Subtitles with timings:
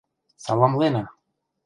[0.45, 1.03] Саламлена!..